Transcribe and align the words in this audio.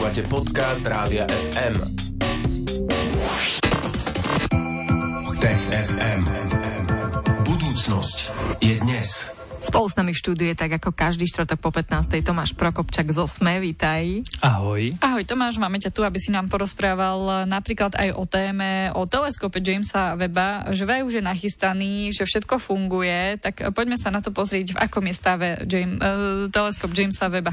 Počúvate 0.00 0.32
podcast 0.32 0.80
Rádia 0.88 1.28
FM. 1.28 1.76
Tech 5.36 5.62
FM. 5.68 6.20
Budúcnosť 7.44 8.16
je 8.64 8.80
dnes. 8.80 9.28
Spolu 9.60 9.92
s 9.92 10.00
nami 10.00 10.16
v 10.16 10.20
štúdiu 10.24 10.48
je 10.48 10.56
tak 10.56 10.72
ako 10.80 10.96
každý 10.96 11.28
štvrtok 11.28 11.60
po 11.60 11.68
15. 11.68 12.16
Tomáš 12.24 12.56
Prokopčak 12.56 13.12
zo 13.12 13.28
SME, 13.28 13.60
vítaj. 13.60 14.24
Ahoj. 14.40 14.96
Ahoj 15.04 15.20
Tomáš, 15.28 15.60
máme 15.60 15.76
ťa 15.76 15.92
tu, 15.92 16.00
aby 16.00 16.16
si 16.16 16.32
nám 16.32 16.48
porozprával 16.48 17.44
napríklad 17.44 17.92
aj 17.92 18.16
o 18.16 18.24
téme, 18.24 18.88
o 18.96 19.04
teleskope 19.04 19.60
Jamesa 19.60 20.16
Weba, 20.16 20.64
že 20.72 20.88
vraj 20.88 21.04
už 21.04 21.20
je 21.20 21.28
nachystaný, 21.28 22.16
že 22.16 22.24
všetko 22.24 22.56
funguje, 22.56 23.36
tak 23.36 23.68
poďme 23.76 24.00
sa 24.00 24.08
na 24.08 24.24
to 24.24 24.32
pozrieť, 24.32 24.72
v 24.72 24.80
akom 24.80 25.04
je 25.04 25.12
stave 25.12 25.60
James, 25.68 26.00
uh, 26.00 26.48
teleskop 26.48 26.88
Jamesa 26.96 27.28
Weba. 27.28 27.52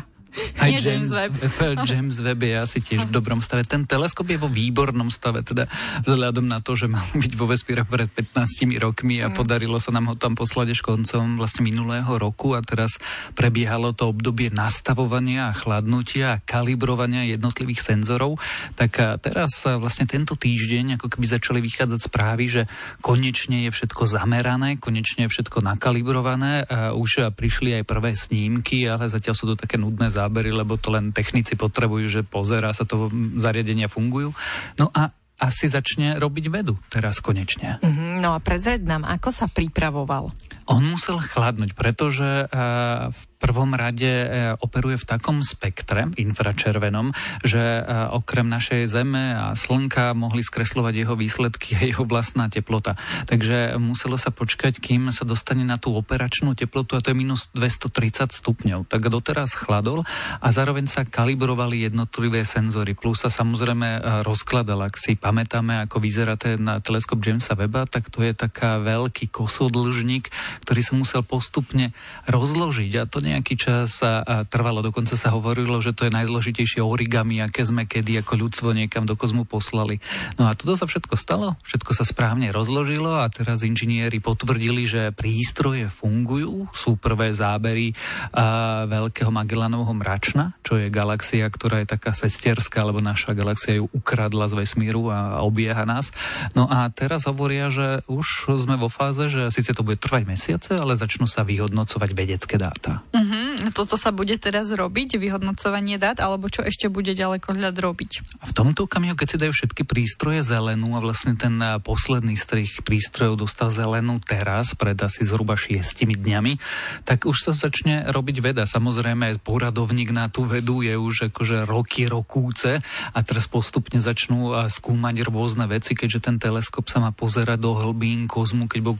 Aj 0.57 0.69
Nie 0.69 0.81
James, 0.81 1.09
Webb. 1.09 1.33
James 1.89 2.18
Webb 2.21 2.41
je 2.43 2.55
asi 2.57 2.79
tiež 2.82 3.09
v 3.09 3.11
dobrom 3.11 3.41
stave. 3.41 3.65
Ten 3.65 3.86
teleskop 3.89 4.29
je 4.29 4.37
vo 4.37 4.50
výbornom 4.50 5.10
stave, 5.10 5.41
teda 5.41 5.69
vzhľadom 6.05 6.46
na 6.46 6.61
to, 6.61 6.77
že 6.77 6.89
mal 6.89 7.04
byť 7.13 7.33
vo 7.37 7.46
vesmíre 7.50 7.86
pred 7.86 8.10
15 8.10 8.77
rokmi 8.77 9.21
a 9.21 9.33
podarilo 9.33 9.82
sa 9.82 9.93
nám 9.93 10.13
ho 10.13 10.15
tam 10.18 10.37
poslať 10.37 10.77
až 10.77 10.82
koncom 10.86 11.41
vlastne 11.41 11.65
minulého 11.65 12.10
roku 12.18 12.54
a 12.54 12.61
teraz 12.61 12.97
prebiehalo 13.33 13.93
to 13.93 14.10
obdobie 14.13 14.50
nastavovania 14.54 15.50
a 15.50 15.57
chladnutia 15.57 16.38
a 16.38 16.41
kalibrovania 16.41 17.25
jednotlivých 17.25 17.93
senzorov. 17.93 18.38
Tak 18.77 18.91
a 19.01 19.07
teraz 19.18 19.65
vlastne 19.65 20.05
tento 20.10 20.38
týždeň 20.38 21.01
ako 21.01 21.07
keby 21.13 21.25
začali 21.25 21.60
vychádzať 21.61 21.99
správy, 22.01 22.46
že 22.49 22.61
konečne 23.01 23.68
je 23.68 23.71
všetko 23.74 24.05
zamerané, 24.10 24.77
konečne 24.77 25.25
je 25.25 25.33
všetko 25.33 25.61
nakalibrované. 25.65 26.65
A 26.68 26.93
už 26.93 27.29
prišli 27.33 27.77
aj 27.82 27.83
prvé 27.88 28.11
snímky, 28.13 28.85
ale 28.88 29.10
zatiaľ 29.10 29.35
sú 29.35 29.46
to 29.54 29.55
také 29.60 29.77
nudné 29.77 30.10
zábery, 30.27 30.51
lebo 30.51 30.75
to 30.75 30.91
len 30.91 31.15
technici 31.15 31.55
potrebujú, 31.55 32.11
že 32.11 32.22
pozerá 32.27 32.75
sa 32.75 32.83
to, 32.83 33.08
zariadenia 33.39 33.88
fungujú. 33.88 34.35
No 34.75 34.91
a 34.91 35.15
asi 35.38 35.69
začne 35.69 36.17
robiť 36.17 36.45
vedu 36.49 36.75
teraz 36.89 37.21
konečne. 37.21 37.77
Mhm, 37.79 38.16
no 38.17 38.35
a 38.35 38.39
prezred 38.41 38.83
nám, 38.83 39.05
ako 39.05 39.29
sa 39.29 39.45
pripravoval? 39.45 40.33
On 40.67 40.83
musel 40.83 41.15
chladnúť, 41.23 41.71
pretože 41.79 42.43
uh, 42.43 43.07
v 43.07 43.21
prvom 43.39 43.71
rade 43.71 44.03
uh, 44.03 44.27
operuje 44.59 44.99
v 44.99 45.07
takom 45.07 45.39
spektre 45.39 46.11
infračervenom, 46.19 47.15
že 47.39 47.79
uh, 47.79 48.11
okrem 48.11 48.43
našej 48.43 48.91
Zeme 48.91 49.31
a 49.31 49.55
Slnka 49.55 50.11
mohli 50.11 50.43
skreslovať 50.43 50.93
jeho 51.07 51.15
výsledky 51.15 51.79
a 51.79 51.87
jeho 51.87 52.03
vlastná 52.03 52.51
teplota. 52.51 52.99
Takže 53.31 53.79
muselo 53.79 54.19
sa 54.19 54.27
počkať, 54.27 54.83
kým 54.83 55.07
sa 55.15 55.23
dostane 55.23 55.63
na 55.63 55.79
tú 55.79 55.95
operačnú 55.95 56.52
teplotu 56.52 56.99
a 56.99 57.03
to 57.03 57.15
je 57.15 57.19
minus 57.23 57.47
230 57.55 58.35
stupňov. 58.35 58.91
Tak 58.91 59.07
doteraz 59.07 59.55
chladol 59.55 60.03
a 60.43 60.47
zároveň 60.52 60.91
sa 60.91 61.07
kalibrovali 61.07 61.87
jednotlivé 61.87 62.43
senzory. 62.43 62.91
Plus 62.91 63.23
sa 63.23 63.31
samozrejme 63.31 64.03
rozkladal, 64.27 64.83
ak 64.83 64.99
si 64.99 65.15
pamätáme, 65.15 65.79
ako 65.87 66.03
vyzerá 66.03 66.35
ten 66.35 66.59
teleskop 66.83 67.23
Jamesa 67.23 67.55
Weba, 67.55 67.87
tak 67.87 68.06
to 68.09 68.23
je 68.23 68.33
taká 68.33 68.80
veľký 68.81 69.30
kosodlžník, 69.31 70.30
ktorý 70.63 70.81
sa 70.83 70.94
musel 70.95 71.22
postupne 71.23 71.91
rozložiť 72.27 72.91
a 72.99 73.03
to 73.09 73.19
nejaký 73.19 73.59
čas 73.59 73.99
a, 74.02 74.23
a 74.23 74.36
trvalo. 74.47 74.81
Dokonca 74.81 75.19
sa 75.19 75.33
hovorilo, 75.36 75.80
že 75.83 75.94
to 75.94 76.08
je 76.08 76.16
najzložitejšie 76.16 76.81
origami, 76.81 77.44
aké 77.44 77.67
sme 77.67 77.86
kedy 77.86 78.23
ako 78.23 78.33
ľudstvo 78.47 78.69
niekam 78.72 79.03
do 79.03 79.19
kozmu 79.19 79.44
poslali. 79.44 79.99
No 80.39 80.47
a 80.47 80.55
toto 80.55 80.75
sa 80.75 80.86
všetko 80.86 81.16
stalo, 81.19 81.59
všetko 81.64 81.91
sa 81.94 82.03
správne 82.08 82.52
rozložilo 82.52 83.19
a 83.19 83.27
teraz 83.31 83.64
inžinieri 83.64 84.19
potvrdili, 84.23 84.88
že 84.88 85.11
prístroje 85.14 85.89
fungujú, 85.89 86.69
sú 86.73 86.99
prvé 86.99 87.33
zábery 87.33 87.94
a, 88.31 88.86
veľkého 88.88 89.30
Magellanovho 89.33 89.94
mračna, 89.97 90.55
čo 90.64 90.77
je 90.80 90.94
galaxia, 90.94 91.47
ktorá 91.49 91.83
je 91.83 91.94
taká 91.94 92.11
sestierská, 92.14 92.86
lebo 92.86 93.03
naša 93.03 93.33
galaxia 93.38 93.80
ju 93.80 93.89
ukradla 93.94 94.49
z 94.49 94.64
vesmíru 94.64 95.09
a 95.09 95.42
obieha 95.44 95.83
nás. 95.83 96.11
No 96.53 96.67
a 96.69 96.88
teraz 96.94 97.25
hovoria, 97.30 97.69
že 97.69 97.96
už 98.05 98.53
sme 98.61 98.77
vo 98.77 98.87
fáze, 98.91 99.33
že 99.33 99.49
síce 99.49 99.73
to 99.73 99.81
bude 99.81 99.97
trvať 99.97 100.23
mesiace, 100.30 100.71
ale 100.77 100.93
začnú 100.93 101.25
sa 101.25 101.41
vyhodnocovať 101.41 102.09
vedecké 102.13 102.61
dáta. 102.61 103.02
Uh-huh. 103.09 103.73
Toto 103.73 103.97
sa 103.97 104.13
bude 104.13 104.37
teraz 104.37 104.69
robiť, 104.69 105.17
vyhodnocovanie 105.17 105.97
dát, 105.97 106.21
alebo 106.21 106.47
čo 106.53 106.61
ešte 106.61 106.87
bude 106.87 107.17
ďalekohľad 107.17 107.75
robiť? 107.77 108.11
A 108.41 108.45
v 108.49 108.53
tomto 108.53 108.86
okamihu, 108.86 109.17
keď 109.17 109.27
si 109.27 109.37
dajú 109.41 109.53
všetky 109.53 109.83
prístroje 109.86 110.45
zelenú 110.45 110.93
a 110.93 111.03
vlastne 111.03 111.33
ten 111.33 111.57
a, 111.59 111.81
posledný 111.81 112.37
z 112.37 112.45
tých 112.45 112.86
prístrojov 112.86 113.47
dostal 113.47 113.73
zelenú 113.73 114.21
teraz, 114.21 114.77
pred 114.77 114.97
asi 114.99 115.25
zhruba 115.25 115.57
šiestimi 115.57 116.13
dňami, 116.13 116.59
tak 117.07 117.25
už 117.25 117.49
sa 117.49 117.52
začne 117.55 118.09
robiť 118.09 118.37
veda. 118.43 118.63
Samozrejme, 118.67 119.41
poradovník 119.41 120.13
na 120.13 120.30
tú 120.30 120.45
vedu 120.45 120.86
je 120.86 120.93
už 120.93 121.33
akože 121.33 121.65
roky, 121.65 122.05
rokúce 122.05 122.81
a 123.13 123.19
teraz 123.25 123.49
postupne 123.49 123.97
začnú 124.02 124.53
a, 124.53 124.69
skúmať 124.69 125.15
rôzne 125.27 125.65
veci, 125.69 125.97
keďže 125.97 126.30
ten 126.30 126.36
teleskop 126.37 126.87
sa 126.89 127.02
má 127.02 127.11
pozerať 127.11 127.57
do 127.57 127.71
hlbín 127.87 128.28
kozmu, 128.28 128.68
keď 128.68 128.80
bol 128.84 128.96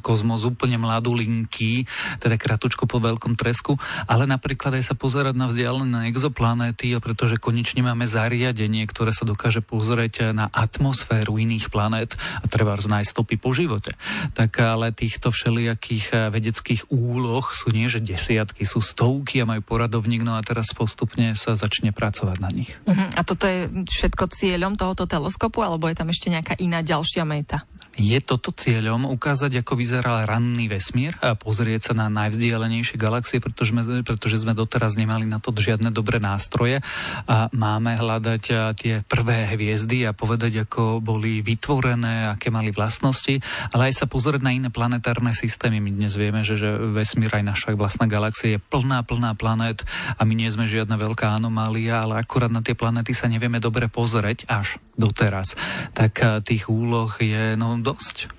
kozmos 0.00 0.46
úplne 0.46 0.78
mladú 0.78 1.12
linky, 1.18 1.84
teda 2.22 2.38
kratučko 2.38 2.86
po 2.86 3.02
veľkom 3.02 3.34
tresku, 3.34 3.74
ale 4.06 4.30
napríklad 4.30 4.78
aj 4.78 4.92
sa 4.92 4.94
pozerať 4.94 5.34
na 5.34 5.50
vzdialené 5.50 6.06
exoplanéty, 6.14 6.94
pretože 7.02 7.42
konečne 7.42 7.82
máme 7.82 8.06
zariadenie, 8.06 8.86
ktoré 8.86 9.10
sa 9.10 9.26
dokáže 9.26 9.60
pozrieť 9.60 10.30
na 10.30 10.46
atmosféru 10.54 11.42
iných 11.42 11.74
planét 11.74 12.14
a 12.14 12.46
treba 12.46 12.78
nájsť 12.78 13.10
stopy 13.10 13.34
po 13.40 13.50
živote. 13.50 13.96
Tak 14.36 14.60
ale 14.62 14.94
týchto 14.94 15.32
všelijakých 15.34 16.30
vedeckých 16.30 16.92
úloh 16.92 17.42
sú 17.50 17.72
nie, 17.72 17.88
že 17.88 18.04
desiatky, 18.04 18.68
sú 18.68 18.84
stovky 18.84 19.40
a 19.40 19.48
majú 19.48 19.64
poradovník, 19.64 20.22
no 20.22 20.36
a 20.36 20.44
teraz 20.44 20.70
postupne 20.76 21.32
sa 21.34 21.56
začne 21.56 21.90
pracovať 21.90 22.38
na 22.38 22.50
nich. 22.52 22.70
Uh-huh. 22.84 23.08
A 23.16 23.20
toto 23.24 23.48
je 23.48 23.66
všetko 23.88 24.30
cieľom 24.30 24.76
tohoto 24.76 25.08
teleskopu, 25.08 25.64
alebo 25.64 25.88
je 25.88 25.96
tam 25.96 26.12
ešte 26.12 26.28
nejaká 26.28 26.54
iná 26.60 26.84
ďalšia 26.84 27.24
meta? 27.24 27.64
Je 27.94 28.18
toto 28.18 28.50
cieľom 28.50 29.06
ukázať, 29.06 29.62
ako 29.62 29.78
vyzeral 29.78 30.26
ranný 30.26 30.66
vesmír 30.66 31.14
a 31.22 31.38
pozrieť 31.38 31.90
sa 31.90 31.92
na 31.94 32.10
najvzdialenejšie 32.10 32.98
galaxie, 32.98 33.38
pretože 33.38 33.70
sme, 33.70 34.02
pretože 34.02 34.42
sme 34.42 34.50
doteraz 34.50 34.98
nemali 34.98 35.30
na 35.30 35.38
to 35.38 35.54
žiadne 35.54 35.94
dobré 35.94 36.18
nástroje 36.18 36.82
a 37.30 37.46
máme 37.54 37.94
hľadať 37.94 38.42
tie 38.74 39.06
prvé 39.06 39.46
hviezdy 39.54 40.10
a 40.10 40.16
povedať, 40.16 40.66
ako 40.66 40.98
boli 40.98 41.38
vytvorené, 41.38 42.34
aké 42.34 42.50
mali 42.50 42.74
vlastnosti, 42.74 43.38
ale 43.70 43.94
aj 43.94 44.02
sa 44.02 44.06
pozrieť 44.10 44.42
na 44.42 44.50
iné 44.50 44.74
planetárne 44.74 45.30
systémy. 45.30 45.78
My 45.78 45.94
dnes 45.94 46.18
vieme, 46.18 46.42
že, 46.42 46.58
že 46.58 46.74
vesmír 46.74 47.30
aj 47.30 47.46
naša 47.46 47.68
vlastná 47.78 48.10
galaxia 48.10 48.58
je 48.58 48.62
plná, 48.62 49.06
plná 49.06 49.38
planét 49.38 49.86
a 50.18 50.26
my 50.26 50.34
nie 50.34 50.50
sme 50.50 50.66
žiadna 50.66 50.98
veľká 50.98 51.38
anomália, 51.38 52.02
ale 52.02 52.18
akurát 52.26 52.50
na 52.50 52.58
tie 52.58 52.74
planety 52.74 53.14
sa 53.14 53.30
nevieme 53.30 53.62
dobre 53.62 53.86
pozrieť 53.86 54.50
až 54.50 54.82
doteraz. 54.98 55.54
Tak 55.94 56.42
tých 56.42 56.66
úloh 56.70 57.10
je 57.18 57.54
no, 57.54 57.83
dosť. 57.84 58.32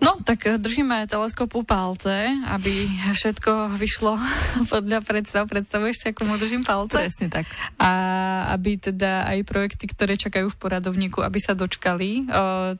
No, 0.00 0.16
tak 0.24 0.48
držíme 0.48 1.04
teleskopu 1.12 1.60
palce, 1.60 2.32
aby 2.48 2.88
všetko 3.12 3.76
vyšlo 3.76 4.16
podľa 4.72 5.04
predstav. 5.04 5.44
Predstavuješ 5.44 5.96
si, 6.00 6.06
ako 6.08 6.24
mu 6.24 6.34
držím 6.40 6.64
palce? 6.64 6.96
Presne 6.96 7.28
tak. 7.28 7.44
A 7.76 7.90
aby 8.56 8.80
teda 8.80 9.28
aj 9.28 9.44
projekty, 9.44 9.84
ktoré 9.92 10.16
čakajú 10.16 10.48
v 10.48 10.56
poradovníku, 10.56 11.20
aby 11.20 11.36
sa 11.36 11.52
dočkali 11.52 12.24
o, 12.24 12.24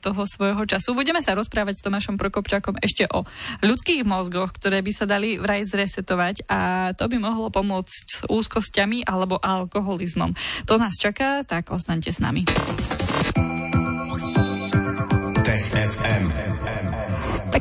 toho 0.01 0.21
svojho 0.25 0.65
času. 0.65 0.97
Budeme 0.97 1.21
sa 1.21 1.37
rozprávať 1.37 1.77
s 1.77 1.85
Tomášom 1.85 2.17
Prokopčakom 2.17 2.81
ešte 2.81 3.05
o 3.13 3.21
ľudských 3.61 4.01
mozgoch, 4.01 4.49
ktoré 4.57 4.81
by 4.81 4.91
sa 4.91 5.05
dali 5.05 5.37
vraj 5.37 5.61
zresetovať 5.61 6.49
a 6.49 6.91
to 6.97 7.05
by 7.05 7.21
mohlo 7.21 7.53
pomôcť 7.53 8.01
s 8.09 8.25
úzkosťami 8.25 9.05
alebo 9.05 9.37
alkoholizmom. 9.37 10.33
To 10.65 10.81
nás 10.81 10.97
čaká, 10.97 11.45
tak 11.45 11.69
ostaňte 11.69 12.09
s 12.09 12.17
nami. 12.17 12.49
Tech 15.51 15.73
FM. 15.73 16.90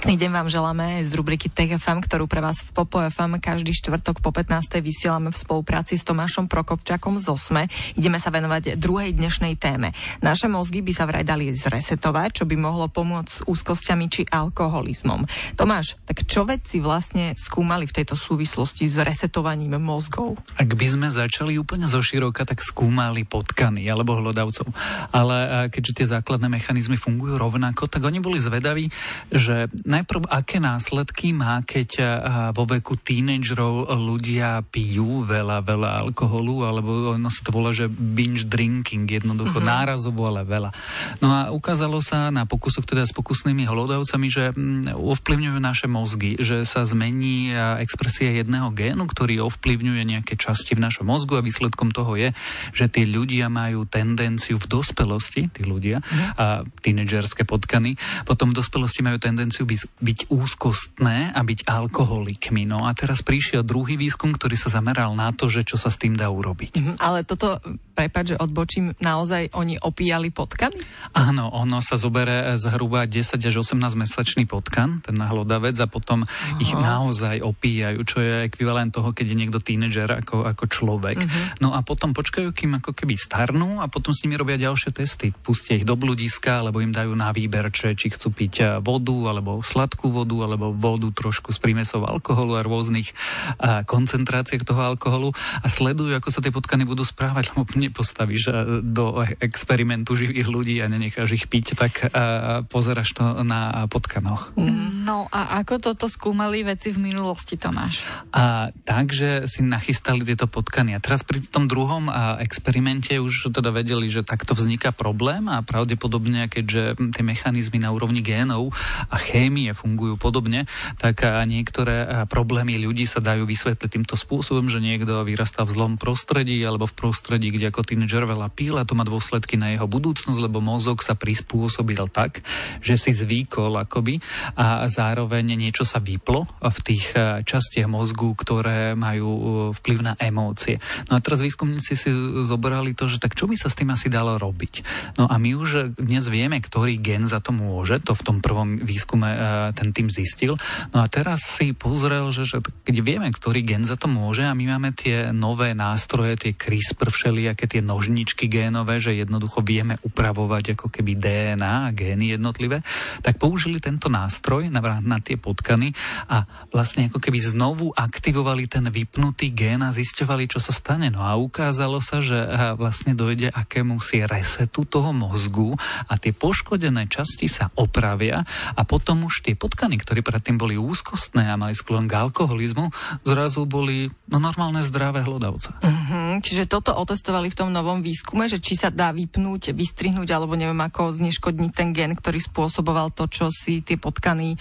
Pekný 0.00 0.16
deň 0.16 0.32
vám 0.32 0.48
želáme 0.48 1.04
z 1.04 1.12
rubriky 1.12 1.52
Tech 1.52 1.76
FM, 1.76 2.00
ktorú 2.00 2.24
pre 2.24 2.40
vás 2.40 2.56
v 2.64 2.72
Popo 2.72 3.04
FM 3.04 3.36
každý 3.36 3.76
štvrtok 3.76 4.24
po 4.24 4.32
15. 4.32 4.80
vysielame 4.80 5.28
v 5.28 5.36
spolupráci 5.36 6.00
s 6.00 6.08
Tomášom 6.08 6.48
Prokopčakom 6.48 7.20
z 7.20 7.28
OSME. 7.28 7.68
Ideme 8.00 8.16
sa 8.16 8.32
venovať 8.32 8.80
druhej 8.80 9.12
dnešnej 9.12 9.60
téme. 9.60 9.92
Naše 10.24 10.48
mozgy 10.48 10.80
by 10.80 10.92
sa 10.96 11.04
vraj 11.04 11.20
dali 11.20 11.52
zresetovať, 11.52 12.32
čo 12.32 12.44
by 12.48 12.56
mohlo 12.56 12.88
pomôcť 12.88 13.28
s 13.28 13.40
úzkosťami 13.44 14.04
či 14.08 14.24
alkoholizmom. 14.24 15.28
Tomáš, 15.60 16.00
tak 16.08 16.24
čo 16.24 16.48
vedci 16.48 16.80
vlastne 16.80 17.36
skúmali 17.36 17.84
v 17.84 18.00
tejto 18.00 18.16
súvislosti 18.16 18.88
s 18.88 18.96
resetovaním 19.04 19.76
mozgov? 19.76 20.40
Ak 20.56 20.80
by 20.80 20.86
sme 20.96 21.12
začali 21.12 21.60
úplne 21.60 21.84
zo 21.84 22.00
široka, 22.00 22.48
tak 22.48 22.64
skúmali 22.64 23.28
potkany 23.28 23.84
alebo 23.84 24.16
hlodavcov. 24.16 24.64
Ale 25.12 25.68
keďže 25.68 25.92
tie 25.92 26.06
základné 26.08 26.48
mechanizmy 26.48 26.96
fungujú 26.96 27.36
rovnako, 27.36 27.84
tak 27.84 28.00
oni 28.00 28.24
boli 28.24 28.40
zvedaví, 28.40 28.88
že 29.28 29.68
najprv, 29.90 30.30
aké 30.30 30.62
následky 30.62 31.34
má, 31.34 31.60
keď 31.66 31.90
uh, 31.98 32.06
vo 32.54 32.64
veku 32.64 32.94
tínedžerov 32.94 33.90
ľudia 33.98 34.62
pijú 34.62 35.26
veľa, 35.26 35.66
veľa 35.66 35.90
alkoholu, 36.06 36.62
alebo 36.62 37.18
ono 37.18 37.26
sa 37.26 37.42
to 37.42 37.50
volá, 37.50 37.74
že 37.74 37.90
binge 37.90 38.46
drinking, 38.46 39.10
jednoducho 39.10 39.58
uh-huh. 39.58 39.70
nárazovo, 39.70 40.30
ale 40.30 40.46
veľa. 40.46 40.70
No 41.18 41.34
a 41.34 41.40
ukázalo 41.50 41.98
sa 41.98 42.30
na 42.30 42.46
pokusoch 42.46 42.86
teda 42.86 43.02
s 43.02 43.12
pokusnými 43.12 43.66
holodavcami, 43.66 44.26
že 44.30 44.54
mm, 44.54 44.94
ovplyvňujú 44.94 45.58
naše 45.58 45.86
mozgy, 45.90 46.38
že 46.38 46.62
sa 46.62 46.86
zmení 46.86 47.50
expresia 47.82 48.30
jedného 48.30 48.70
génu, 48.70 49.10
ktorý 49.10 49.42
ovplyvňuje 49.50 50.02
nejaké 50.06 50.38
časti 50.38 50.78
v 50.78 50.84
našom 50.86 51.08
mozgu 51.08 51.40
a 51.40 51.44
výsledkom 51.44 51.90
toho 51.90 52.14
je, 52.14 52.30
že 52.70 52.86
tí 52.86 53.08
ľudia 53.08 53.50
majú 53.50 53.88
tendenciu 53.88 54.60
v 54.60 54.70
dospelosti, 54.70 55.50
tí 55.50 55.62
ľudia, 55.66 55.98
uh-huh. 55.98 56.28
a 56.38 56.44
tínedžerské 56.84 57.42
potkany, 57.42 57.96
potom 58.28 58.52
v 58.52 58.58
dospelosti 58.60 59.00
majú 59.00 59.16
tendenciu 59.16 59.64
byť, 59.64 59.79
byť 60.00 60.32
úzkostné 60.32 61.32
a 61.32 61.40
byť 61.40 61.68
alkoholikmi. 61.68 62.66
No 62.66 62.84
a 62.88 62.92
teraz 62.92 63.20
prišiel 63.24 63.62
druhý 63.62 63.94
výskum, 63.94 64.34
ktorý 64.34 64.56
sa 64.56 64.72
zameral 64.72 65.12
na 65.14 65.30
to, 65.30 65.46
že 65.46 65.64
čo 65.64 65.78
sa 65.78 65.92
s 65.92 66.00
tým 66.00 66.16
dá 66.16 66.28
urobiť. 66.28 66.72
Mm-hmm, 66.76 66.96
ale 66.98 67.22
toto, 67.22 67.60
prepáč, 67.94 68.34
že 68.34 68.40
odbočím, 68.40 68.96
naozaj 68.98 69.52
oni 69.52 69.78
opíjali 69.78 70.32
potkany? 70.32 70.80
Áno, 71.14 71.52
ono 71.52 71.78
sa 71.84 72.00
zobere 72.00 72.56
zhruba 72.56 73.04
10 73.04 73.40
až 73.40 73.54
18 73.60 73.76
mesačný 73.94 74.48
potkan, 74.48 75.04
ten 75.04 75.16
hlodavec 75.16 75.76
a 75.78 75.86
potom 75.86 76.24
Aha. 76.24 76.58
ich 76.58 76.72
naozaj 76.72 77.44
opíjajú, 77.44 78.00
čo 78.04 78.18
je 78.24 78.48
ekvivalent 78.48 78.90
toho, 78.90 79.12
keď 79.12 79.26
je 79.32 79.36
niekto 79.36 79.58
tínedžer 79.60 80.08
ako, 80.24 80.48
ako 80.48 80.64
človek. 80.66 81.18
Mm-hmm. 81.20 81.62
No 81.62 81.76
a 81.76 81.84
potom 81.84 82.16
počkajú, 82.16 82.50
kým 82.56 82.80
ako 82.80 82.96
keby 82.96 83.14
starnú 83.14 83.78
a 83.78 83.86
potom 83.86 84.16
s 84.16 84.22
nimi 84.24 84.40
robia 84.40 84.56
ďalšie 84.56 84.90
testy. 84.94 85.30
Pustia 85.30 85.76
ich 85.76 85.86
do 85.86 85.94
bludiska, 85.94 86.64
alebo 86.64 86.80
im 86.80 86.90
dajú 86.90 87.12
na 87.12 87.30
výber, 87.30 87.68
či, 87.70 87.92
či 87.94 88.08
chcú 88.12 88.32
piť 88.32 88.54
eh, 88.60 88.68
vodu, 88.80 89.30
alebo 89.30 89.60
sladkú 89.70 90.10
vodu, 90.10 90.34
alebo 90.42 90.74
vodu 90.74 91.06
trošku 91.14 91.54
s 91.54 91.62
prímesou 91.62 92.02
alkoholu 92.02 92.58
a 92.58 92.66
rôznych 92.66 93.14
a, 93.62 93.86
koncentráciách 93.86 94.66
toho 94.66 94.82
alkoholu 94.82 95.30
a 95.62 95.66
sledujú, 95.70 96.18
ako 96.18 96.28
sa 96.34 96.42
tie 96.42 96.50
potkany 96.50 96.82
budú 96.82 97.06
správať, 97.06 97.54
lebo 97.54 97.62
nepostavíš 97.70 98.42
do 98.82 99.22
experimentu 99.38 100.18
živých 100.18 100.48
ľudí 100.50 100.82
a 100.82 100.90
nenecháš 100.90 101.38
ich 101.38 101.46
piť, 101.46 101.78
tak 101.78 101.92
a, 102.10 102.66
pozeráš 102.66 103.14
to 103.14 103.46
na 103.46 103.86
potkanoch. 103.86 104.56
Mm. 104.58 105.06
No 105.06 105.30
a 105.30 105.62
ako 105.62 105.78
toto 105.78 106.10
skúmali 106.10 106.66
veci 106.66 106.90
v 106.90 106.98
minulosti, 107.12 107.54
Tomáš? 107.60 108.02
A, 108.34 108.74
takže 108.82 109.46
si 109.46 109.60
nachystali 109.60 110.24
tieto 110.24 110.48
potkany. 110.48 110.96
A 110.96 111.02
teraz 111.02 111.22
pri 111.22 111.44
tom 111.44 111.68
druhom 111.68 112.08
a, 112.08 112.40
experimente 112.40 113.20
už 113.20 113.52
teda 113.52 113.70
vedeli, 113.70 114.08
že 114.08 114.24
takto 114.24 114.56
vzniká 114.56 114.96
problém 114.96 115.46
a 115.52 115.60
pravdepodobne, 115.60 116.48
keďže 116.48 116.96
tie 117.12 117.24
mechanizmy 117.24 117.76
na 117.82 117.92
úrovni 117.92 118.24
génov 118.24 118.72
a 119.12 119.16
chémie 119.20 119.59
fungujú 119.76 120.16
podobne, 120.16 120.64
tak 120.96 121.20
niektoré 121.44 122.24
problémy 122.26 122.80
ľudí 122.80 123.04
sa 123.04 123.20
dajú 123.20 123.44
vysvetliť 123.44 123.90
týmto 123.90 124.16
spôsobom, 124.16 124.72
že 124.72 124.80
niekto 124.80 125.20
vyrastá 125.26 125.68
v 125.68 125.76
zlom 125.76 125.92
prostredí 126.00 126.56
alebo 126.64 126.88
v 126.88 126.96
prostredí, 126.96 127.52
kde 127.52 127.68
ako 127.68 127.84
tínedžer 127.84 128.24
veľa 128.24 128.48
píl 128.54 128.80
a 128.80 128.86
to 128.88 128.96
má 128.96 129.04
dôsledky 129.04 129.60
na 129.60 129.76
jeho 129.76 129.84
budúcnosť, 129.84 130.40
lebo 130.40 130.64
mozog 130.64 131.04
sa 131.04 131.18
prispôsobil 131.18 132.00
tak, 132.08 132.40
že 132.80 132.96
si 132.96 133.12
zvýkol 133.12 133.76
akoby 133.84 134.22
a 134.56 134.86
zároveň 134.88 135.58
niečo 135.58 135.84
sa 135.84 136.00
vyplo 136.00 136.48
v 136.60 136.78
tých 136.80 137.12
častiach 137.44 137.90
mozgu, 137.90 138.32
ktoré 138.38 138.94
majú 138.94 139.30
vplyv 139.74 139.98
na 140.00 140.14
emócie. 140.20 140.78
No 141.10 141.18
a 141.18 141.24
teraz 141.24 141.42
výskumníci 141.42 141.98
si 141.98 142.08
zobrali 142.46 142.94
to, 142.94 143.10
že 143.10 143.18
tak 143.18 143.34
čo 143.34 143.50
by 143.50 143.58
sa 143.58 143.66
s 143.66 143.76
tým 143.76 143.90
asi 143.90 144.06
dalo 144.12 144.38
robiť. 144.38 144.86
No 145.18 145.26
a 145.26 145.34
my 145.40 145.58
už 145.58 145.98
dnes 145.98 146.28
vieme, 146.30 146.62
ktorý 146.62 147.02
gen 147.02 147.26
za 147.26 147.42
to 147.42 147.50
môže, 147.50 147.98
to 148.04 148.14
v 148.14 148.22
tom 148.22 148.38
prvom 148.38 148.78
výskume 148.78 149.28
ten 149.74 149.90
tým 149.94 150.08
zistil. 150.12 150.54
No 150.92 151.02
a 151.02 151.06
teraz 151.06 151.58
si 151.58 151.72
pozrel, 151.74 152.28
že, 152.34 152.46
že 152.46 152.58
keď 152.60 152.96
vieme, 153.02 153.28
ktorý 153.30 153.62
gen 153.64 153.84
za 153.86 153.96
to 153.96 154.06
môže 154.06 154.46
a 154.46 154.56
my 154.56 154.76
máme 154.76 154.90
tie 154.94 155.30
nové 155.34 155.72
nástroje, 155.72 156.36
tie 156.36 156.52
CRISPR 156.54 157.10
všelijaké, 157.10 157.66
tie 157.66 157.82
nožničky 157.82 158.46
génové, 158.46 158.98
že 158.98 159.16
jednoducho 159.16 159.62
vieme 159.64 160.00
upravovať 160.02 160.78
ako 160.78 160.92
keby 160.92 161.18
DNA 161.18 161.90
a 161.90 161.94
gény 161.94 162.34
jednotlivé, 162.36 162.82
tak 163.20 163.36
použili 163.36 163.78
tento 163.82 164.08
nástroj 164.12 164.68
na, 164.68 164.80
na 165.00 165.18
tie 165.20 165.36
potkany 165.40 165.92
a 166.28 166.44
vlastne 166.70 167.08
ako 167.08 167.18
keby 167.18 167.38
znovu 167.40 167.92
aktivovali 167.94 168.66
ten 168.70 168.86
vypnutý 168.88 169.52
gén 169.52 169.82
a 169.82 169.94
zisťovali, 169.94 170.44
čo 170.50 170.58
sa 170.62 170.72
stane. 170.74 171.08
No 171.08 171.24
a 171.24 171.36
ukázalo 171.36 171.98
sa, 172.00 172.22
že 172.22 172.36
vlastne 172.76 173.16
dojde 173.16 173.50
akému 173.50 173.98
si 174.00 174.22
resetu 174.24 174.86
toho 174.86 175.10
mozgu 175.12 175.74
a 176.06 176.16
tie 176.16 176.32
poškodené 176.32 177.06
časti 177.10 177.50
sa 177.50 177.68
opravia 177.76 178.42
a 178.76 178.82
potom 178.84 179.26
už 179.26 179.39
tie 179.40 179.54
potkany, 179.56 179.96
ktorí 179.96 180.20
predtým 180.20 180.60
boli 180.60 180.76
úzkostné 180.76 181.48
a 181.48 181.58
mali 181.58 181.72
sklon 181.72 182.06
k 182.06 182.16
alkoholizmu, 182.16 182.92
zrazu 183.24 183.64
boli 183.64 184.08
no, 184.28 184.38
normálne 184.38 184.84
zdravé 184.84 185.24
hlodavce. 185.24 185.72
Mm-hmm, 185.80 186.44
čiže 186.44 186.68
toto 186.70 186.92
otestovali 186.94 187.48
v 187.48 187.58
tom 187.58 187.70
novom 187.72 188.04
výskume, 188.04 188.46
že 188.46 188.62
či 188.62 188.76
sa 188.76 188.92
dá 188.92 189.10
vypnúť, 189.10 189.72
vystrihnúť 189.72 190.28
alebo 190.30 190.54
neviem 190.54 190.80
ako 190.80 191.16
zneškodniť 191.16 191.70
ten 191.72 191.90
gen, 191.96 192.12
ktorý 192.14 192.38
spôsoboval 192.38 193.12
to, 193.16 193.26
čo 193.26 193.48
si 193.50 193.80
tie 193.80 193.96
potkany 193.96 194.54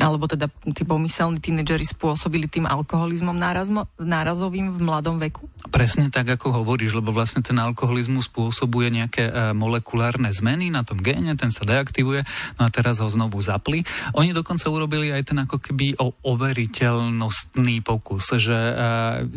alebo 0.00 0.24
teda 0.24 0.48
tí 0.72 0.82
pomyselní 0.88 1.40
tínedžeri 1.40 1.84
spôsobili 1.84 2.48
tým 2.48 2.64
alkoholizmom 2.64 3.36
nárazmo, 3.36 3.88
nárazovým 4.00 4.72
v 4.72 4.78
mladom 4.80 5.20
veku? 5.20 5.48
Presne 5.68 6.08
tak, 6.08 6.28
ako 6.32 6.62
hovoríš, 6.62 6.96
lebo 7.00 7.12
vlastne 7.12 7.44
ten 7.44 7.56
alkoholizmus 7.56 8.28
spôsobuje 8.28 8.92
nejaké 8.92 9.28
e, 9.28 9.32
molekulárne 9.56 10.28
zmeny 10.32 10.68
na 10.68 10.84
tom 10.84 11.00
géne, 11.00 11.32
ten 11.36 11.52
sa 11.52 11.64
deaktivuje, 11.64 12.24
no 12.60 12.62
a 12.66 12.70
teraz 12.72 13.00
ho 13.00 13.08
znovu 13.08 13.40
zapli. 13.40 13.84
Oni 14.16 14.36
dokonca 14.36 14.68
urobili 14.68 15.12
aj 15.12 15.32
ten 15.32 15.38
ako 15.44 15.56
keby 15.60 15.96
o 16.00 16.12
overiteľnostný 16.24 17.80
pokus, 17.84 18.36
že 18.36 18.54
e, 18.54 18.74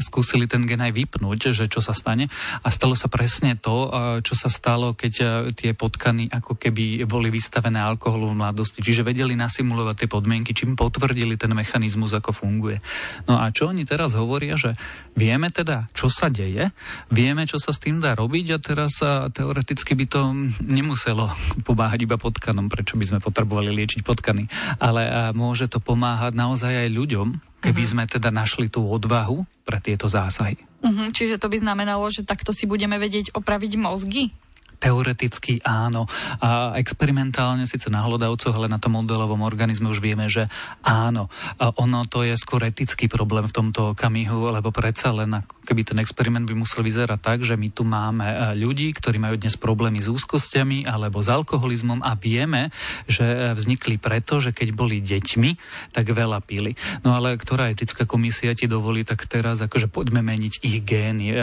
skúsili 0.03 0.45
ten 0.45 0.67
gen 0.67 0.83
aj 0.83 0.91
vypnúť, 0.91 1.55
že 1.55 1.65
čo 1.71 1.79
sa 1.79 1.95
stane 1.95 2.27
a 2.61 2.67
stalo 2.67 2.93
sa 2.93 3.07
presne 3.07 3.55
to, 3.55 3.87
e, 3.87 3.89
čo 4.21 4.35
sa 4.35 4.51
stalo, 4.51 4.91
keď 4.93 5.13
e, 5.19 5.25
tie 5.55 5.71
potkany 5.71 6.27
ako 6.29 6.59
keby 6.59 7.07
boli 7.07 7.31
vystavené 7.31 7.79
alkoholu 7.79 8.35
v 8.35 8.39
mladosti. 8.43 8.83
Čiže 8.83 9.07
vedeli 9.07 9.33
nasimulovať 9.39 10.05
tie 10.05 10.09
podmienky 10.11 10.44
myšlienky, 10.45 10.53
čím 10.53 10.77
potvrdili 10.77 11.33
ten 11.41 11.49
mechanizmus, 11.57 12.13
ako 12.13 12.45
funguje. 12.45 12.77
No 13.25 13.41
a 13.41 13.49
čo 13.49 13.73
oni 13.73 13.81
teraz 13.81 14.13
hovoria, 14.13 14.53
že 14.53 14.77
vieme 15.17 15.49
teda, 15.49 15.89
čo 15.97 16.13
sa 16.13 16.29
deje, 16.29 16.69
vieme, 17.09 17.49
čo 17.49 17.57
sa 17.57 17.73
s 17.73 17.81
tým 17.81 17.97
dá 17.97 18.13
robiť 18.13 18.45
a 18.53 18.57
teraz 18.61 19.01
a 19.01 19.33
teoreticky 19.33 19.97
by 19.97 20.05
to 20.05 20.21
nemuselo 20.61 21.33
pomáhať 21.65 22.05
iba 22.05 22.21
potkanom, 22.21 22.69
prečo 22.69 22.93
by 22.93 23.05
sme 23.09 23.19
potrebovali 23.23 23.73
liečiť 23.73 24.05
potkany, 24.05 24.45
ale 24.77 25.33
môže 25.33 25.65
to 25.65 25.81
pomáhať 25.81 26.37
naozaj 26.37 26.85
aj 26.85 26.89
ľuďom, 26.93 27.27
keby 27.65 27.81
uh-huh. 27.81 27.91
sme 27.97 28.03
teda 28.05 28.29
našli 28.29 28.69
tú 28.69 28.85
odvahu 28.85 29.41
pre 29.65 29.81
tieto 29.81 30.05
zásahy. 30.05 30.61
Uh-huh, 30.85 31.09
čiže 31.09 31.41
to 31.41 31.49
by 31.49 31.57
znamenalo, 31.57 32.05
že 32.13 32.21
takto 32.21 32.53
si 32.53 32.69
budeme 32.69 33.01
vedieť 33.01 33.33
opraviť 33.33 33.73
mozgy? 33.81 34.29
Teoreticky 34.85 35.65
áno. 35.65 36.05
A 36.45 36.77
experimentálne 36.77 37.65
síce 37.65 37.89
na 37.89 38.05
hlodavcoch, 38.05 38.53
ale 38.53 38.69
na 38.69 38.77
tom 38.77 39.01
modelovom 39.01 39.41
organizme 39.41 39.89
už 39.89 39.97
vieme, 39.97 40.29
že 40.29 40.45
áno. 40.85 41.25
A 41.57 41.73
ono 41.81 42.05
to 42.05 42.21
je 42.21 42.37
skôr 42.37 42.61
etický 42.69 43.09
problém 43.09 43.49
v 43.49 43.55
tomto 43.55 43.97
okamihu, 43.97 44.53
lebo 44.53 44.69
predsa 44.69 45.09
len 45.09 45.41
keby 45.65 45.81
ten 45.81 45.97
experiment 45.97 46.45
by 46.45 46.53
musel 46.53 46.85
vyzerať 46.85 47.17
tak, 47.17 47.39
že 47.41 47.57
my 47.57 47.73
tu 47.73 47.81
máme 47.81 48.29
e, 48.29 48.35
ľudí, 48.61 48.93
ktorí 48.93 49.17
majú 49.17 49.41
dnes 49.41 49.57
problémy 49.57 49.97
s 49.97 50.13
úzkosťami 50.13 50.85
alebo 50.85 51.25
s 51.25 51.33
alkoholizmom 51.33 52.05
a 52.05 52.13
vieme, 52.13 52.69
že 53.09 53.25
e, 53.25 53.37
vznikli 53.57 53.97
preto, 53.97 54.37
že 54.37 54.53
keď 54.53 54.77
boli 54.77 55.01
deťmi, 55.01 55.49
tak 55.89 56.13
veľa 56.13 56.45
pili. 56.45 56.77
No 57.01 57.17
ale 57.17 57.33
ktorá 57.41 57.73
etická 57.73 58.05
komisia 58.05 58.53
ti 58.53 58.69
dovolí, 58.69 59.01
tak 59.01 59.25
teraz 59.25 59.57
akože 59.65 59.89
poďme 59.89 60.21
meniť 60.21 60.61
ich 60.61 60.85
gény. 60.85 61.33
E, 61.33 61.35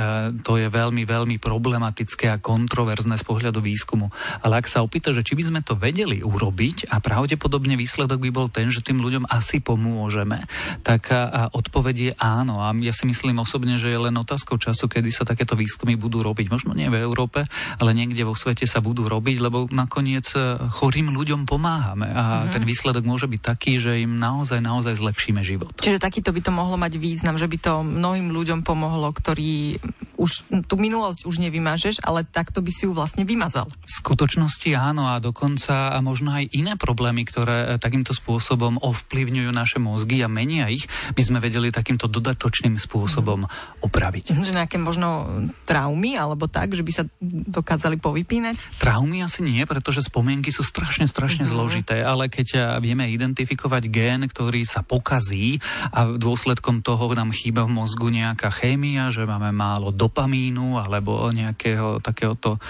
to 0.47 0.55
je 0.55 0.71
veľmi, 0.71 1.03
veľmi 1.03 1.43
problematické 1.43 2.31
a 2.31 2.39
kontroverzné 2.39 3.19
z 3.19 3.25
pohľadu 3.33 3.65
výskumu. 3.65 4.13
Ale 4.45 4.61
ak 4.61 4.69
sa 4.69 4.85
opýta, 4.85 5.17
že 5.17 5.25
či 5.25 5.33
by 5.33 5.45
sme 5.49 5.61
to 5.65 5.73
vedeli 5.73 6.21
urobiť 6.21 6.93
a 6.93 7.01
pravdepodobne 7.01 7.81
výsledok 7.81 8.21
by 8.21 8.31
bol 8.31 8.53
ten, 8.53 8.69
že 8.69 8.85
tým 8.85 9.01
ľuďom 9.01 9.25
asi 9.33 9.65
pomôžeme, 9.65 10.45
tak 10.85 11.09
a, 11.09 11.33
a 11.33 11.43
odpoveď 11.57 11.97
je 11.97 12.13
áno. 12.21 12.61
A 12.61 12.77
ja 12.85 12.93
si 12.93 13.09
myslím 13.09 13.41
osobne, 13.41 13.81
že 13.81 13.89
je 13.89 13.97
len 13.97 14.13
otázkou 14.13 14.61
času, 14.61 14.93
kedy 14.93 15.09
sa 15.09 15.25
takéto 15.25 15.57
výskumy 15.57 15.97
budú 15.97 16.21
robiť. 16.21 16.53
Možno 16.53 16.77
nie 16.77 16.93
v 16.93 17.01
Európe, 17.01 17.49
ale 17.81 17.97
niekde 17.97 18.29
vo 18.29 18.37
svete 18.37 18.69
sa 18.69 18.85
budú 18.85 19.09
robiť, 19.09 19.37
lebo 19.41 19.65
nakoniec 19.73 20.29
e, 20.37 20.61
chorým 20.69 21.15
ľuďom 21.15 21.49
pomáhame 21.49 22.11
a 22.13 22.23
mm-hmm. 22.45 22.53
ten 22.53 22.65
výsledok 22.69 23.05
môže 23.09 23.31
byť 23.31 23.41
taký, 23.41 23.81
že 23.81 24.03
im 24.05 24.21
naozaj, 24.21 24.61
naozaj 24.61 25.01
zlepšíme 25.01 25.41
život. 25.41 25.73
Čiže 25.81 26.03
takýto 26.03 26.35
by 26.35 26.41
to 26.45 26.53
mohlo 26.53 26.77
mať 26.77 26.99
význam, 27.01 27.41
že 27.41 27.49
by 27.49 27.57
to 27.63 27.73
mnohým 27.81 28.35
ľuďom 28.35 28.67
pomohlo, 28.67 29.09
ktorí 29.15 29.79
už 30.23 30.47
tú 30.71 30.79
minulosť 30.79 31.27
už 31.27 31.43
nevymažeš, 31.43 31.99
ale 32.07 32.23
takto 32.23 32.63
by 32.63 32.71
si 32.71 32.87
ju 32.87 32.95
vlastne 32.95 33.27
vymazal. 33.27 33.67
V 33.67 33.91
skutočnosti 33.91 34.71
áno 34.79 35.11
a 35.11 35.19
dokonca 35.19 35.91
a 35.91 35.99
možno 35.99 36.31
aj 36.31 36.55
iné 36.55 36.79
problémy, 36.79 37.27
ktoré 37.27 37.75
e, 37.75 37.83
takýmto 37.83 38.15
spôsobom 38.15 38.79
ovplyvňujú 38.79 39.51
naše 39.51 39.83
mozgy 39.83 40.23
a 40.23 40.31
menia 40.31 40.71
ich, 40.71 40.87
by 41.13 41.23
sme 41.27 41.39
vedeli 41.43 41.75
takýmto 41.75 42.07
dodatočným 42.07 42.79
spôsobom 42.79 43.51
opraviť. 43.83 44.31
Že 44.39 44.55
nejaké 44.63 44.79
možno 44.79 45.27
traumy 45.67 46.15
alebo 46.15 46.47
tak, 46.47 46.79
že 46.79 46.87
by 46.87 46.93
sa 46.95 47.05
dokázali 47.23 47.99
povypínať? 47.99 48.79
Traumy 48.79 49.27
asi 49.27 49.43
nie, 49.43 49.67
pretože 49.67 50.07
spomienky 50.07 50.55
sú 50.55 50.63
strašne, 50.63 51.11
strašne 51.11 51.43
mm-hmm. 51.43 51.59
zložité, 51.59 51.97
ale 52.07 52.31
keď 52.31 52.49
e, 52.55 52.59
vieme 52.79 53.11
identifikovať 53.11 53.83
gén, 53.91 54.23
ktorý 54.31 54.63
sa 54.63 54.87
pokazí 54.87 55.59
a 55.91 56.15
dôsledkom 56.15 56.87
toho 56.87 57.11
nám 57.13 57.35
chýba 57.35 57.67
v 57.67 57.75
mozgu 57.83 58.09
nejaká 58.09 58.49
chémia, 58.55 59.11
že 59.11 59.27
máme 59.27 59.51
málo 59.51 59.91
dopamínu 59.91 60.12
alebo 60.79 61.27
nejakého 61.33 61.99
takéhoto 62.05 62.57
e, 62.57 62.61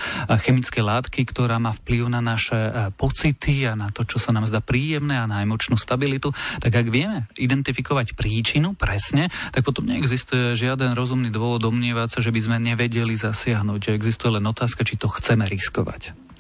chemické 0.40 0.80
látky, 0.80 1.26
ktorá 1.28 1.58
má 1.58 1.75
vplyv 1.75 2.08
na 2.08 2.22
naše 2.22 2.56
e, 2.56 2.72
pocity 2.94 3.66
a 3.68 3.76
na 3.76 3.90
to, 3.90 4.06
čo 4.06 4.22
sa 4.22 4.30
nám 4.30 4.49
zdá 4.49 4.62
príjemné 4.62 5.18
a 5.18 5.28
na 5.28 5.42
emočnú 5.42 5.76
stabilitu, 5.76 6.30
tak 6.62 6.72
ak 6.72 6.87
vieme 6.88 7.28
identifikovať 7.37 8.14
príčinu 8.16 8.78
presne, 8.78 9.28
tak 9.52 9.66
potom 9.66 9.84
neexistuje 9.84 10.54
žiaden 10.56 10.94
rozumný 10.96 11.28
dôvod 11.28 11.62
domnievať 11.62 12.16
sa, 12.16 12.18
že 12.25 12.32
by 12.32 12.40
sme 12.40 12.56
nevedeli 12.62 13.14
zasiahnuť. 13.18 13.92
Existuje 13.92 14.38
len 14.38 14.46
otázka, 14.49 14.87
či 14.87 14.96
to 14.96 15.11
chceme 15.11 15.44
riskovať. 15.46 16.31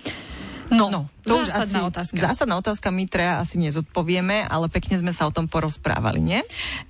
No, 0.72 0.88
no 0.88 1.12
to 1.22 1.38
zásadná 1.44 1.86
už 1.86 1.86
asi, 1.86 1.90
otázka. 1.92 2.18
Zásadná 2.18 2.54
otázka 2.58 2.88
my 2.90 3.04
treja 3.06 3.38
asi 3.38 3.56
nezodpovieme, 3.60 4.48
ale 4.48 4.66
pekne 4.66 4.98
sme 4.98 5.14
sa 5.14 5.30
o 5.30 5.32
tom 5.34 5.46
porozprávali, 5.46 6.18
nie? 6.18 6.40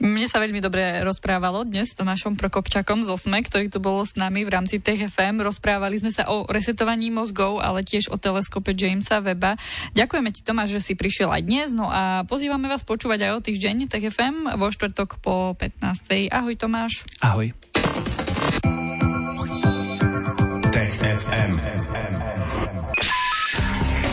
Mne 0.00 0.24
sa 0.30 0.40
veľmi 0.40 0.62
dobre 0.62 1.04
rozprávalo 1.04 1.68
dnes 1.68 1.92
s 1.92 1.98
Tomášom 1.98 2.40
Prokopčakom 2.40 3.04
z 3.04 3.12
Osme, 3.12 3.44
ktorý 3.44 3.68
tu 3.68 3.82
bol 3.82 4.00
s 4.06 4.16
nami 4.16 4.46
v 4.46 4.50
rámci 4.54 4.80
TFM. 4.80 5.44
Rozprávali 5.44 6.00
sme 6.00 6.14
sa 6.14 6.30
o 6.32 6.48
resetovaní 6.48 7.12
mozgov, 7.12 7.60
ale 7.60 7.84
tiež 7.84 8.08
o 8.08 8.16
teleskope 8.16 8.72
Jamesa 8.72 9.20
Weba. 9.20 9.60
Ďakujeme 9.92 10.30
ti, 10.32 10.40
Tomáš, 10.40 10.80
že 10.80 10.80
si 10.80 10.92
prišiel 10.96 11.28
aj 11.28 11.42
dnes. 11.44 11.68
No 11.76 11.92
a 11.92 12.24
pozývame 12.24 12.72
vás 12.72 12.86
počúvať 12.86 13.28
aj 13.28 13.32
o 13.36 13.44
týždeň 13.44 13.92
TFM 13.92 14.56
vo 14.56 14.66
štvrtok 14.72 15.20
po 15.20 15.52
15. 15.60 16.32
Ahoj, 16.32 16.54
Tomáš. 16.56 17.04
Ahoj. 17.20 17.71